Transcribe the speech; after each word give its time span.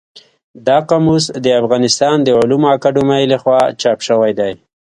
دا 0.67 0.77
قاموس 0.89 1.25
د 1.43 1.47
افغانستان 1.61 2.15
د 2.23 2.27
علومو 2.39 2.67
اکاډمۍ 2.75 3.23
له 3.31 3.37
خوا 3.41 3.61
چاپ 3.81 3.99
شوی 4.07 4.31
دی. 4.39 4.53